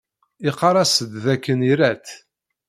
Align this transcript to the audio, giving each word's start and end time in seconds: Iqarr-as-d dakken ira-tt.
Iqarr-as-d 0.49 1.13
dakken 1.23 1.59
ira-tt. 1.71 2.09